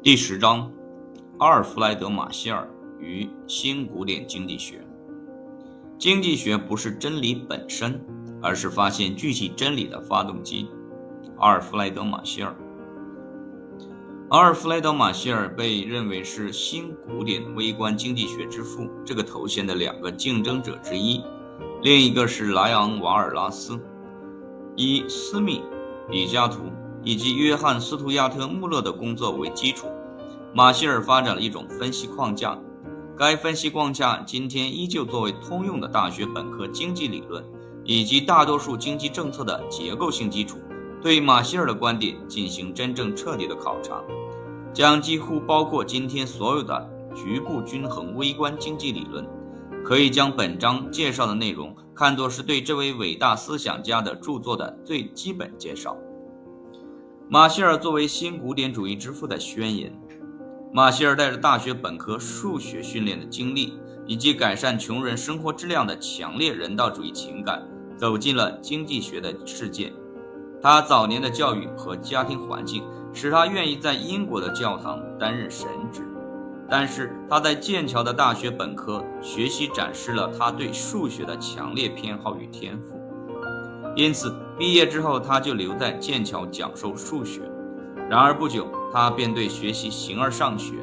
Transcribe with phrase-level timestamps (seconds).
[0.00, 0.70] 第十章：
[1.38, 4.80] 阿尔弗莱德·马歇尔与新古典经济学。
[5.98, 8.00] 经济学不是真理本身，
[8.40, 10.68] 而是发现具体真理的发动机。
[11.38, 12.54] 阿尔弗莱德·马歇尔。
[14.30, 21.20] 阿尔弗莱德·马歇尔被认为是新古典微观经济学之父这个头衔的两个竞争者之一，
[21.82, 23.76] 另一个是莱昂·瓦尔拉斯。
[24.76, 25.60] 以斯密、
[26.08, 26.60] 比加图。
[27.02, 29.86] 以及约翰·斯图亚特·穆勒的工作为基础，
[30.54, 32.58] 马歇尔发展了一种分析框架。
[33.16, 37.44] 该分析框架今天依旧作为通用的大学本科经济理论
[37.82, 40.58] 以及大多数经济政策的结构性基础。
[41.00, 44.02] 对马歇尔的观点进行真正彻底的考察，
[44.72, 49.24] 将几乎包括今天所有的局部均衡微观经济理论。
[49.84, 55.96] 可以将本章介绍的内容看作是对这位伟大思想家的著作的最基本介绍。
[57.30, 59.92] 马歇尔作为新古典主义之父的宣言。
[60.72, 67.62] 马歇尔带着大学本科数学训练的经历，以及改善穷人生活质量的强烈人道主义情感，
[67.98, 69.92] 走进了经济学的世界。
[70.62, 76.00] 他早年的教育和家庭环境使他愿意在英国的教堂担任神职，
[76.66, 82.98] 但是他在剑桥的大学本科学习展示了他对数学的强烈偏好与天赋。
[83.94, 87.42] 因此，毕业之后他就留在剑桥讲授数学。
[88.10, 90.74] 然而不久，他便对学习形而上学、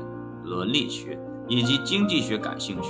[0.43, 2.89] 伦理学以及经济学感兴趣。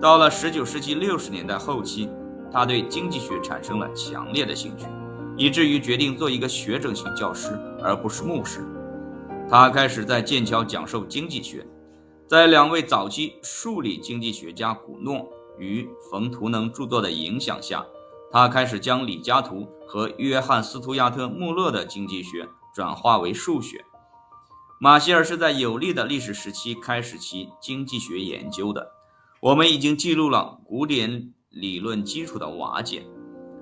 [0.00, 2.08] 到了19世纪60年代后期，
[2.50, 4.86] 他对经济学产生了强烈的兴趣，
[5.36, 8.66] 以至于决定做一个学者型教师，而不是牧师。
[9.48, 11.64] 他开始在剑桥讲授经济学。
[12.26, 15.26] 在两位早期数理经济学家古诺
[15.58, 17.84] 与冯图能著作的影响下。
[18.30, 23.84] 他开始将李嘉图和约翰·斯图亚特·穆勒的经济学转化为数学。
[24.80, 28.92] 马歇尔是在有利的历史时期开始其经济学研究的。
[29.40, 33.06] 我们已经记录了古典理论基础的瓦解。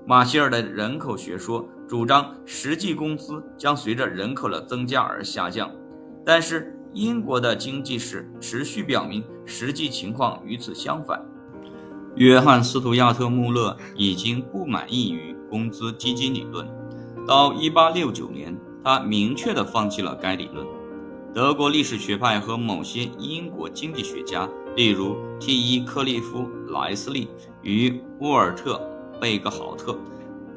[0.07, 5.71] 马歇尔的人口学说主张实际工资将随着人口的增加而下降，
[6.25, 11.25] 但是英国的经济史持续表明实际情况与此相反。
[12.17, 16.67] 约翰·斯图亚特·穆勒已经不满意于工资基金理论，
[17.27, 20.67] 到1869年，他明确地放弃了该理论。
[21.35, 25.85] 德国历史学派和某些英国经济学家，例如 T.E.
[25.85, 27.29] 克利夫·莱斯利
[27.61, 28.81] 与沃尔特·
[29.21, 29.95] 贝格豪特，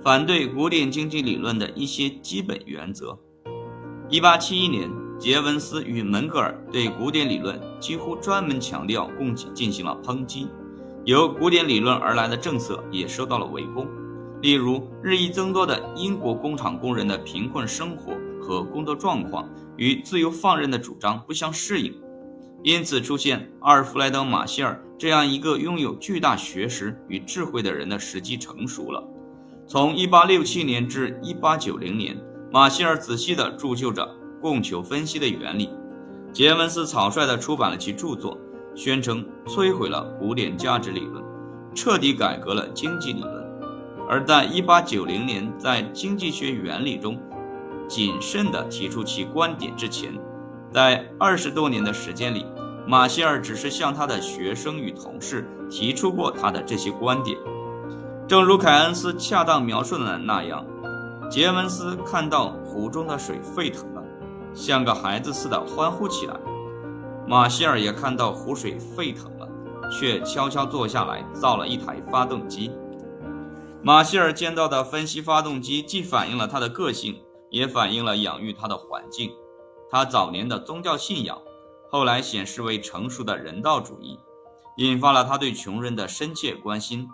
[0.02, 3.20] 反对古典经济理论的一些基本原则。
[4.10, 4.90] 1871年，
[5.20, 10.48] 杰文斯与门格尔对古典理论几乎专门强调供给进行了抨击。
[11.06, 13.88] 由古典理论而来的政策也受到了围攻，
[14.42, 21.94] 例如日益增多的英国工厂工人的贫困生活和工作状况与自由放任的主张不相适应，
[22.64, 29.02] 因此出现阿尔弗莱德·马歇尔这样一个拥有巨大学识与智慧的人的时机成熟了。
[29.66, 32.18] 从1867年至1890年，
[32.52, 34.08] 马歇尔仔细地铸就着
[34.42, 35.70] 供求分析的原理，
[36.34, 38.38] 杰文斯草率地出版了其著作。
[38.80, 41.22] 宣称摧毁了古典价值理论，
[41.76, 43.46] 彻底改革了经济理论。
[44.08, 47.20] 而在1890年在《经济学原理》中
[47.90, 50.18] 谨慎地提出其观点之前，
[50.72, 52.46] 在二十多年的时间里，
[52.88, 57.38] 马歇尔只是向他的学生与同事提出过他的这些观点。
[58.30, 60.66] 正如凯恩斯恰当描述的那样，
[61.30, 64.02] 杰文斯看到湖中的水沸腾了，
[64.54, 66.34] 像个孩子似的欢呼起来。
[67.30, 69.48] 马歇尔也看到湖水沸腾了，
[69.92, 72.72] 却悄悄坐下来造了一台发动机。
[73.84, 79.30] 马歇尔见到的分析发动机，既反映了他的个性，也反映了养育他的环境。
[79.92, 81.40] 他早年的宗教信仰，
[81.92, 84.18] 后来显示为成熟的人道主义，
[84.78, 87.08] 引发了他对穷人的深切关心，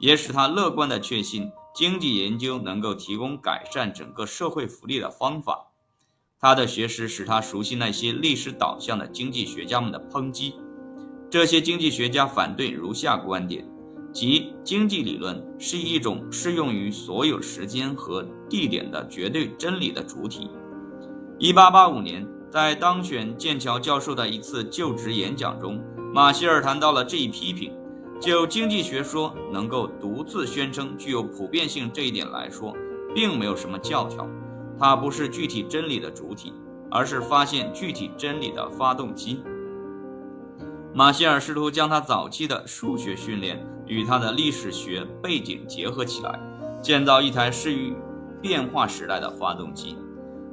[0.00, 5.69] 也使他乐观地确信经济研究能够提供改善整个社会福利的方法。
[6.42, 10.54] 他的学识使他熟悉那些历史导向的经济学家们的抨击。
[11.28, 13.62] 这些经济学家反对如下观点：
[14.10, 20.50] 即经济理论是一种适用于所有时间和地点的绝对真理的主体。
[21.40, 25.78] 1885年，在当选剑桥教授的一次就职演讲中，
[26.14, 27.70] 马歇尔谈到了这一批评。
[28.18, 32.74] 就经济学说能够独自宣称具有普遍性这一点来说，
[33.14, 34.26] 并没有什么教条。
[34.80, 36.54] 它不是具体真理的主体，
[36.90, 39.42] 而是发现具体真理的发动机。
[40.94, 46.40] 马歇尔试图将他早期的数学训练与他的历史学背景结合起来，
[46.82, 47.94] 建造一台适于
[48.40, 49.96] 变化时代的发动机。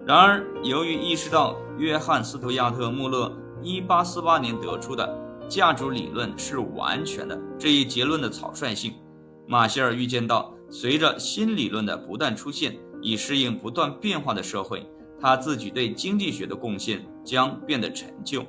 [0.06, 3.32] 然而，由于意识到约翰·斯图亚特·穆勒
[3.64, 8.94] 1848年得出的价值理论是完全的这一结论的草率性，
[9.48, 14.86] 马歇尔预见到，随着新理论的不断出现，以适应不断变化的社会，
[15.20, 18.46] 他自己对经济学的贡献将变得陈旧。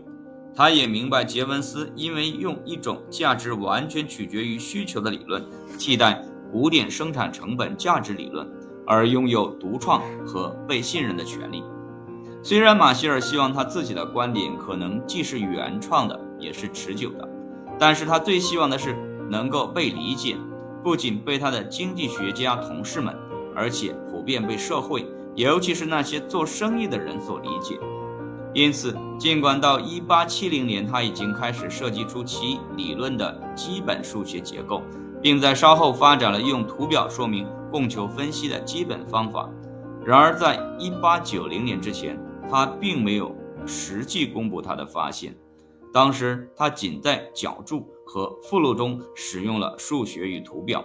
[0.55, 5.45] 他也明白，杰文斯因为用一种价值完全取决于需求的理论
[5.79, 6.23] 替代
[6.53, 8.49] 古典生产成本价值理论。
[8.91, 11.63] 而拥有独创和被信任的权利。
[12.43, 17.29] 虽然马歇尔希望他自己的观点可能既是原创的，也是持久的，
[17.79, 18.97] 但是他最希望的是
[19.29, 20.39] 能够被理解，
[20.83, 23.15] 不仅被他的经济学家同事们，
[23.55, 23.95] 而且
[24.29, 27.79] 遍被社会，尤其是那些做生意的人所理解。
[28.53, 34.83] 因此，尽管到1870年他已经开始设计出其理论的基本数学结构，
[35.23, 37.47] 并在稍后发展了用图表说明。
[37.71, 39.47] 供求分析的基本方法。
[40.03, 42.19] 然而，在1890年之前，
[42.51, 43.37] 他并没有
[43.67, 45.37] 实际公布他的发现。
[45.93, 50.83] 当时，他仅在脚注和附录中使用了数学与图表。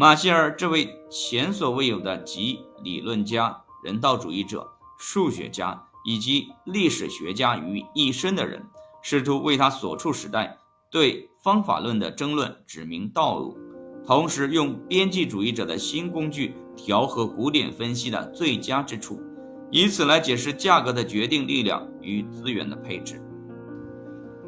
[0.00, 4.64] 马歇尔这位前所未有的集理论家、人道主义者、
[4.96, 8.64] 数学家以及历史学家于一身的人，
[9.02, 10.56] 试图为他所处时代
[10.88, 13.58] 对方法论的争论指明道路。
[14.06, 19.20] 同时，用边际主义者的新工具调和古典分析的最佳之处，
[19.72, 23.20] 以此来解释价格的决定力量与资源的配置。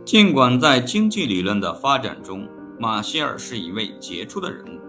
[0.04, 2.48] 尽管在经济理论的发展中，
[2.78, 4.80] 马歇尔是一位杰出的人物，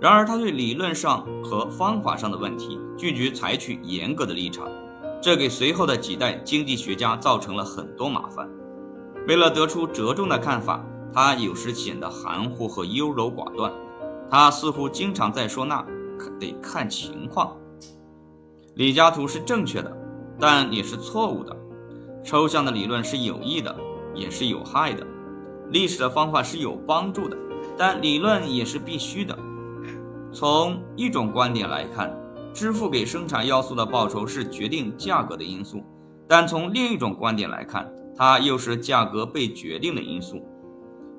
[0.00, 4.68] 然而他对理论上和方法上的问题拒绝采取严格的立场，
[5.22, 8.48] 这给随后的几代经济学家造成了很多麻烦。
[9.26, 13.72] 为了得出折中的看法，他有时显得含糊和优柔寡断。
[14.30, 15.84] 他似乎经常在说：“那
[16.38, 17.56] 得看情况。”
[18.74, 19.96] 李嘉图是正确的，
[20.38, 21.56] 但也是错误的。
[22.22, 23.74] 抽象的理论是有益的，
[24.14, 25.06] 也是有害的。
[25.70, 27.36] 历史的方法是有帮助的，
[27.78, 29.38] 但理论也是必须的。
[30.32, 32.14] 从一种观点来看，
[32.52, 35.78] 支付给生产要素的报酬是决定价格的因素；
[36.28, 40.42] 但从另一种观点来看，它又是价格被决定的因素。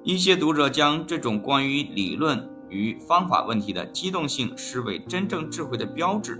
[0.03, 2.49] 一些读者将这种关于理论。
[2.69, 6.37] 与方法问题的机动性视为真正智慧的标志，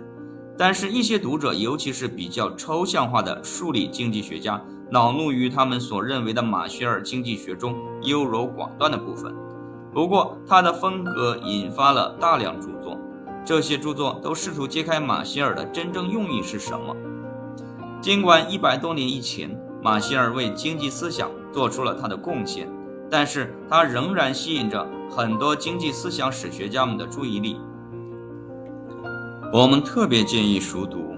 [0.57, 4.61] 但是，一些读者，尤其是比较抽象化的数理经济学家，
[4.91, 7.73] 恼怒于他们所认为的马歇尔经济学中
[8.03, 9.33] 优柔寡断的部分。
[9.93, 12.97] 不过，他的风格引发了大量著作，
[13.43, 16.95] 这些著作都试图揭开马歇尔的真正用意是什么。
[18.01, 22.69] 尽管一百多年以前，马歇尔为经济思想做出了他的贡献。
[23.09, 27.55] 但是他仍然吸引着很多经济思想史学家们的注意力。
[29.53, 31.15] 我们特别建议熟读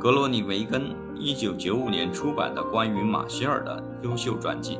[0.00, 4.76] 格罗尼维根1995年出版的关于马歇尔的优秀传记《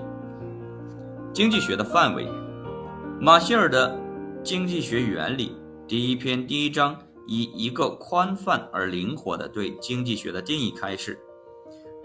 [1.31, 2.25] 经济学的范围》。
[3.19, 3.99] 马歇尔的
[4.45, 5.57] 经济学原理
[5.89, 11.19] 第一篇第一章以一个宽泛而灵活的对经济学的定义开始。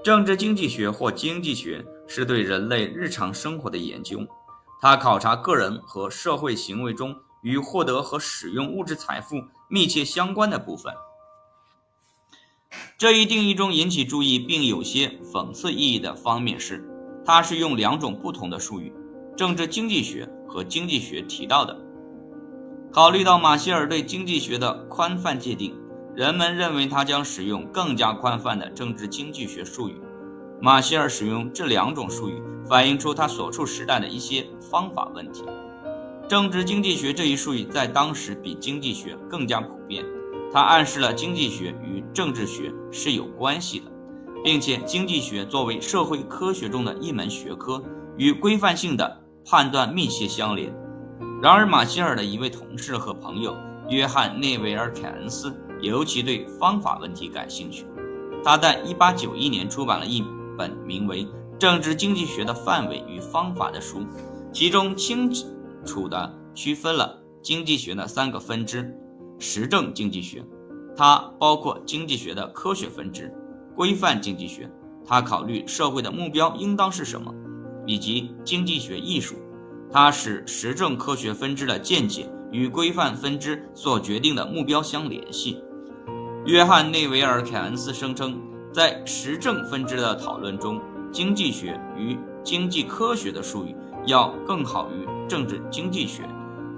[0.01, 4.25] 政治经济学或经济学是对人类日常生活的研究。
[4.81, 9.35] 它考察个人和社会行为中与获得和使用物质财富
[9.69, 10.93] 密切相关的部分。
[12.97, 16.81] 这一定义中引起注意并有些讽刺意义的方面是，
[17.25, 18.93] 它是用两种不同的术语——
[19.35, 21.79] 政治经济学和经济学提到的。
[22.91, 25.73] 考虑到马歇尔对经济学的宽泛界定，
[26.13, 29.95] 人们认为他将使用更加宽泛的政治经济学术语。
[30.59, 35.45] 马歇尔使用这两种术语，反映出他所处时代的一些方法问题。
[36.27, 40.05] 政治经济学这一术语在当时比经济学更加普遍，
[40.51, 43.85] 它暗示了经济学与政治学是有关系的，
[44.43, 47.81] 并且经济学作为社会科学中的一门学科，
[48.17, 50.73] 与规范性的判断密切相连。
[51.41, 53.55] 然而，马歇尔的一位同事和朋友
[53.89, 57.85] 约翰内维尔凯恩斯尤其对方法问题感兴趣，
[58.43, 60.23] 他在1891年出版了一。
[60.57, 61.25] 本名为
[61.57, 64.05] 《政治经济学的范围与方法》的书，
[64.51, 65.31] 其中清
[65.83, 68.93] 楚地区分了经济学的三个分支：
[69.39, 70.43] 实证经济学，
[70.95, 73.31] 它包括经济学的科学分支；
[73.75, 74.69] 规范经济学，
[75.03, 77.33] 它考虑社会的目标应当是什么；
[77.91, 79.35] 以及经济学艺术，
[79.91, 85.61] 它使实证科学分支的见解与规范分支所决定的目标相联系。
[86.45, 88.39] 约翰内维尔凯恩斯声称。
[88.73, 90.79] 在实证分支的讨论中，
[91.11, 96.23] 经济学与经济科学的术语要更好于政治经济学，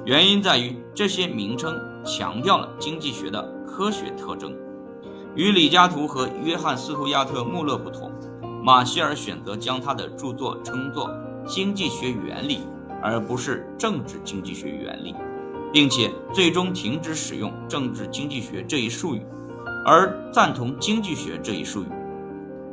[0.03, 4.58] 原因在于这些名称强调了经济学的科学特征。
[5.36, 8.12] 与李嘉图和约翰·斯图亚特·穆勒不同，
[8.63, 11.10] 马歇尔选择将他的著作称作
[11.46, 12.60] 《经济学原理》，
[13.01, 15.12] 而不是《政治经济学原理》，
[15.74, 19.22] 并且最终停止使用“政治经济学”这一术语，
[19.86, 21.88] 而赞同“经济学”这一术语。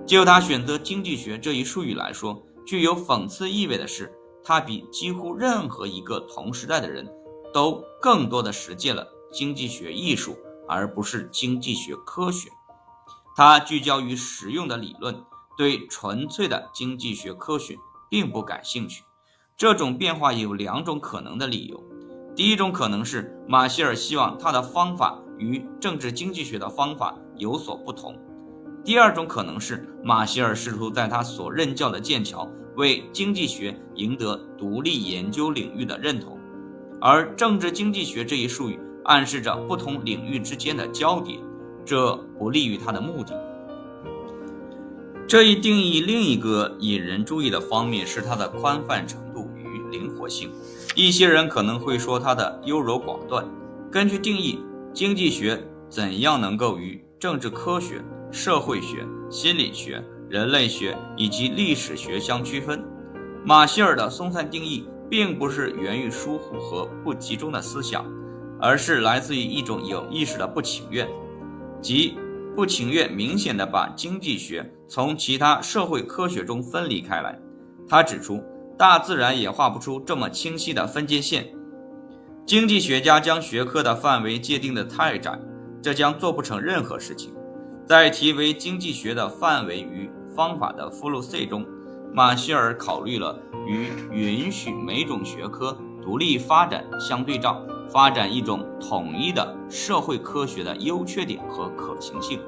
[0.06, 4.12] 就他选择“经济学”这一术语来说，具有讽刺意味的是，
[4.44, 7.04] 他比几乎任何一个同时代的人
[7.52, 10.36] 都更多的实践了经济学艺术。
[10.68, 12.48] 而不是经济学科学，
[13.34, 15.20] 它聚焦于实用的理论，
[15.60, 17.76] 对纯粹的经济学科学
[18.08, 19.04] 并不感兴趣。
[19.58, 21.84] 这种变化有两种可能的理由：
[22.34, 28.14] 第一种可能是马歇尔希望他的方法与政治经济学的方法有所不同；
[28.82, 36.38] 第二种可能是马歇尔试图在他所任教的剑桥为经济学赢得独立研究领域的认同，
[37.02, 38.80] 而政治经济学这一术语。
[39.04, 41.38] 暗示着不同领域之间的交叠，
[41.84, 43.34] 这不利于他的目的。
[45.30, 50.50] 这一定义另一个引人注意的方面是它的宽泛程度与灵活性。
[50.96, 53.46] 一些人可能会说它的优柔寡断。
[53.92, 54.58] 根据定义，
[54.92, 62.82] 经济学怎样能够与政治科学、社会学、心理学、人类学以及历史学相区分？
[63.44, 68.04] 马歇尔的松散定义并不是源于疏忽和不集中的思想。
[68.60, 71.08] 而是来自于一种有意识的不情愿，
[71.80, 72.18] 即
[72.54, 77.38] 不情愿明显地把经济学从其他社会科学中分离开来。
[77.88, 78.42] 他指出，
[78.76, 81.46] 大自然也画不出这么清晰的分界线。
[82.46, 85.38] 经济学家将学科的范围界定得太窄，
[85.82, 87.32] 这将做不成任何事情。
[87.86, 91.66] 在题为“经济学的范围与方法”的附录 C 中，
[92.12, 97.64] 马歇尔考虑了与允许每种学科独立发展相对照。
[97.92, 102.38] 发展一种统一的社会科学的优缺点和可行性，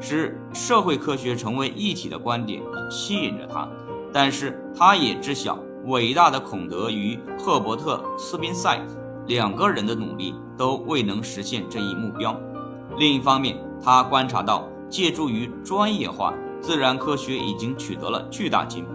[0.00, 3.66] 使社会科学成为一体的观点吸引着他，
[4.12, 8.78] 但是他也知晓伟大的孔德与赫伯特斯宾塞
[9.26, 12.38] 两个人的努力都未能实现这一目标。
[12.98, 18.90] 另一方面，他观察到，借助于专业化，自然科学已经取得了巨大进步。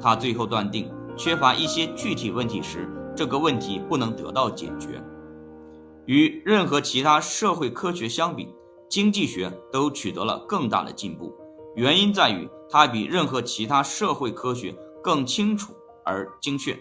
[0.00, 5.02] 他最后断定，缺乏一些具体问题时，这个问题不能得到解决。
[6.06, 8.54] 与任何其他社会科学相比，
[8.88, 11.34] 经济学都取得了更大的进步。
[11.74, 16.78] 原因在于它比任何其他社会科学更清楚而精确。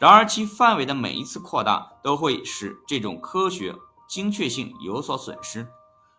[0.00, 3.74] 然而，其范围的每一次扩大都会使这种科学
[4.08, 5.66] 精确性有所损失。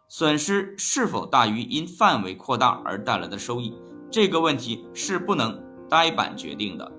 [0.08, 3.74] 损失是否大于因范围扩大而带来的收益，
[4.12, 6.92] 这个问题是不能呆板决定的。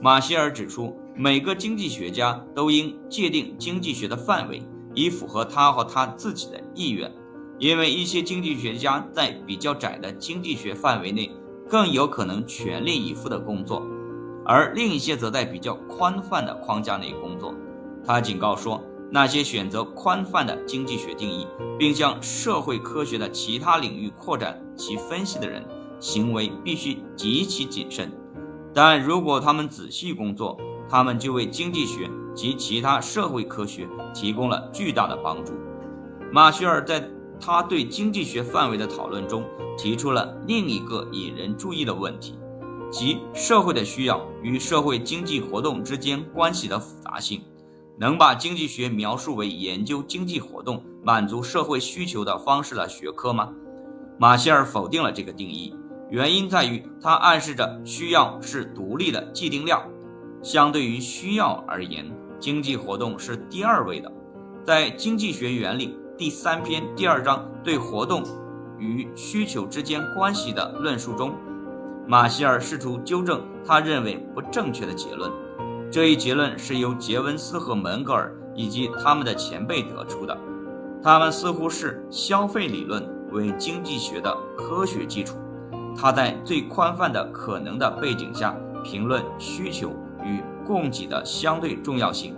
[0.00, 0.96] 马歇尔指出。
[1.22, 4.62] 每个经济学家都应界定经济学的范围，
[4.94, 7.12] 以符合他和他自己的意愿。
[7.58, 11.30] 因为一些经济学家在比较窄的经济学范围内
[11.68, 13.82] 更有可能全力以赴的工作，
[14.46, 17.54] 而另一些则在比较宽泛的框架内工作。
[18.02, 21.46] 他警告说，那些选择宽泛的经济学定义，
[21.78, 25.62] 并向社会科学的其他领域扩展其分析的人，
[26.00, 28.10] 行为必须极其谨慎。
[28.72, 30.58] 但如果他们仔细工作，
[30.90, 35.52] 他们就为经济学及其他社会科学提供了巨大的帮助。
[36.32, 37.08] 马歇尔在
[37.40, 39.44] 他对经济学范围的讨论中
[39.78, 42.38] 提出了另一个引人注意的问题，
[42.90, 47.40] 即社会的需要与社会经济活动之间关系的复杂性。
[47.96, 53.52] 能把经济学描述为研究经济活动、满足社会需求的方式的学科吗？
[54.18, 55.74] 马歇尔否定了这个定义，
[56.08, 59.82] 原因在于它暗示着需要是独立的既定量。
[60.42, 64.10] 相对于需要而言，经济活动是第二位的。
[64.64, 68.22] 在《经济学原理》第三篇第二章对活动
[68.78, 71.34] 与需求之间关系的论述中，
[72.06, 75.30] 马歇尔试图纠正他认为不正确的结论。
[75.90, 80.36] 这一结论是由杰文斯和门格尔以及他们的前辈得出的。
[81.02, 85.36] 他们似乎是消费理论为经济学的科学基础。
[85.96, 89.92] 他在最宽泛的可能的背景下评论需求。
[90.24, 92.36] 与供给的相对重要性，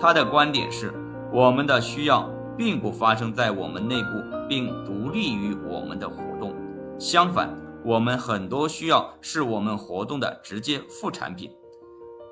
[0.00, 0.92] 他的观点是：
[1.32, 4.08] 我们的需要并不发生在我们内部，
[4.48, 6.54] 并独立于我们的活动。
[6.98, 11.50] 相反，我们很多需要是我们活动的直接副产品。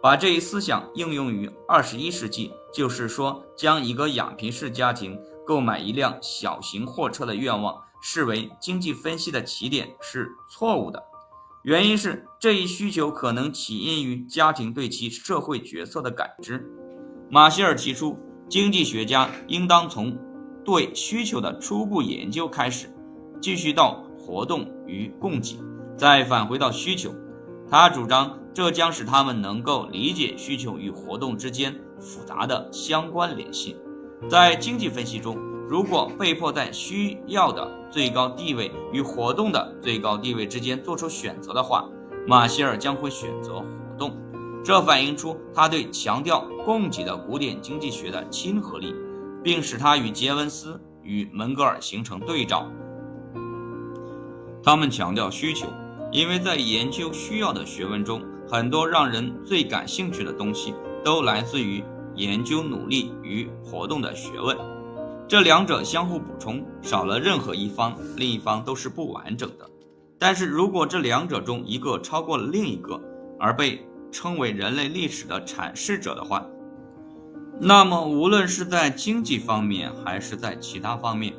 [0.03, 11.03] 把这一思想应用于二十一世纪，就是说，将一个养贫式家庭购买一辆小型货车的愿望视为经济分析的起点是错误的。
[11.67, 16.65] 原因是这一需求可能起因于家庭对其社会角色的感知。
[17.29, 18.17] 马歇尔提出，
[18.49, 20.17] 经济学家应当从
[20.65, 22.89] 对需求的初步研究开始，
[23.41, 25.59] 继续到活动与供给，
[25.99, 27.13] 再返回到需求。
[27.69, 33.77] 他主张这将使他们能够理解需求与活动之间复杂的相关联系。
[34.31, 35.37] 在经济分析中，
[35.69, 41.89] 如果被迫在需要的最高地位与活动的最高地位之间做出选择的话，
[42.27, 43.67] 马歇尔将会选择活
[43.99, 44.17] 动。
[44.65, 48.95] 这反映出他对强调供给的古典经济学的亲和力，
[49.43, 52.67] 并使他与杰文斯与门格尔形成对照。
[54.63, 55.67] 他们强调需求。
[56.13, 60.73] 因为在研究需要的学问中，很多让人最感兴趣的东西
[61.05, 61.83] 都来自于
[62.15, 64.57] 研究努力与活动的学问，
[65.29, 69.69] 这两者相互补充，少了任何一方，另一方都是不完整的。
[70.19, 73.01] 但是如果这两者中一个超过了另一个，
[73.39, 76.47] 而被称为人类历史的阐释者的话，
[77.61, 81.35] 那么无论是在经济方面还是在其他方面，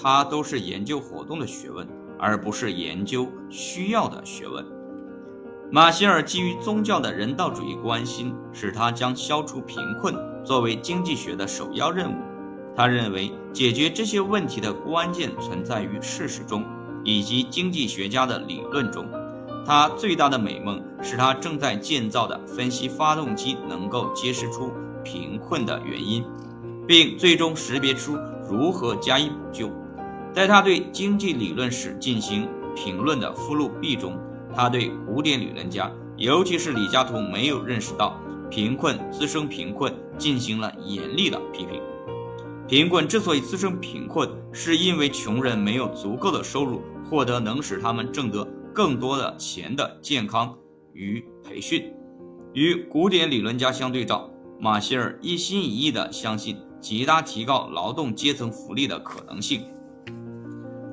[0.00, 1.86] 它都是研究活动的学问。
[2.24, 4.64] 而不是研究需要的学问。
[5.72, 12.14] 马歇尔基于宗教的人道主义关心，使他将消除贫困作为经济学的首要任务。
[12.74, 16.64] 他认为解决这些问题的关键存在于事实中，
[17.04, 19.06] 以及经济学家的理论中。
[19.64, 24.72] 他最大的美梦是他正在建造的分析发动机能够揭示出
[25.04, 26.24] 贫困的原因，
[26.86, 28.16] 并最终识别出
[28.50, 29.70] 如何加以补救。
[30.32, 34.18] 在他对经济理论史进行评论的附录 B 中，
[34.56, 38.18] 他对古典理论家，尤其是李嘉图没有认识到
[38.50, 41.80] 贫困滋生贫困进行了严厉的批评。
[42.72, 50.56] 贫困之所以滋生贫困，是因为穷人没有足够的收入获得能使他们挣得更多的钱的健康
[50.94, 51.92] 与培训。
[52.54, 59.66] 与古典理论家相对照，马歇尔一心一意地相信极大提高劳动阶层福利的可能性。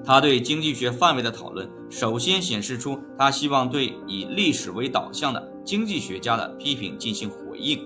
[0.03, 7.79] 他对经济学范围的讨论，首先显示出他希望对以历史为导向的经济学家的批评进行回应。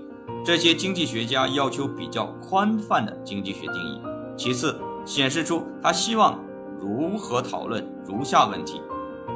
[0.43, 4.01] 这些经济学家要求比较宽泛的经济学定义。
[4.35, 6.39] 其次，显示出他希望
[6.79, 8.81] 如何讨论如下问题：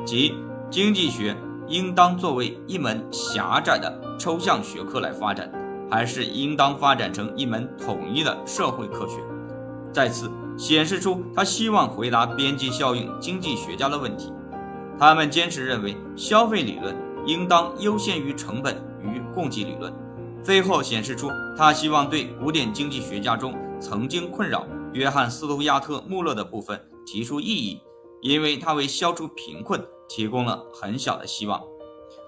[0.06, 0.34] 即
[0.70, 1.36] 经济学
[1.68, 5.52] 应当作为一门狭窄的抽象学科来发展，
[5.90, 9.22] 还是应当发展成一门统一的社会科学？
[9.92, 10.30] 再次。
[10.58, 14.34] 显示出他希望回答边际效应经济学家的问题。
[14.98, 16.96] 他们坚持认为消费理论
[17.28, 19.94] 应当优先于成本与供给理论。
[20.48, 27.82] 最后显示出他希望对古典经济学家中曾经困扰约翰斯图亚特穆勒的部分提出异议，
[28.22, 31.62] 因为他为消除贫困提供了很小的希望。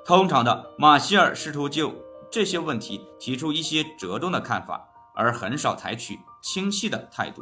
[0.05, 1.93] 通常的，马歇尔试图就
[2.29, 7.41] 这些问题提出一些折中的看法，而很少采取清晰的态度。